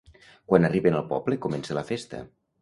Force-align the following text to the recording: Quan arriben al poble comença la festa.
Quan 0.51 0.65
arriben 0.69 0.97
al 1.01 1.05
poble 1.11 1.39
comença 1.45 1.77
la 1.81 1.85
festa. 1.93 2.25